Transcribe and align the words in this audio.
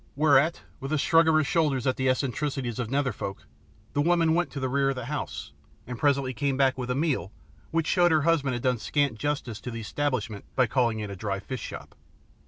Whereat, 0.15 0.61
with 0.79 0.91
a 0.91 0.97
shrug 0.97 1.27
of 1.27 1.35
her 1.35 1.43
shoulders 1.43 1.85
at 1.85 1.95
the 1.95 2.09
eccentricities 2.09 2.79
of 2.79 2.89
nether 2.89 3.11
folk, 3.11 3.45
the 3.93 4.01
woman 4.01 4.33
went 4.33 4.49
to 4.53 4.59
the 4.59 4.67
rear 4.67 4.89
of 4.89 4.95
the 4.95 5.05
house, 5.05 5.53
and 5.85 5.95
presently 5.99 6.33
came 6.33 6.57
back 6.57 6.75
with 6.75 6.89
a 6.89 6.95
meal 6.95 7.31
which 7.69 7.85
showed 7.85 8.11
her 8.11 8.23
husband 8.23 8.55
had 8.55 8.63
done 8.63 8.79
scant 8.79 9.19
justice 9.19 9.61
to 9.61 9.69
the 9.69 9.81
establishment 9.81 10.43
by 10.55 10.65
calling 10.65 10.99
it 11.01 11.11
a 11.11 11.15
dry 11.15 11.37
fish 11.39 11.61
shop. 11.61 11.93